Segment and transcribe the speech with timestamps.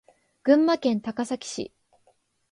[0.41, 1.71] 群馬県高崎市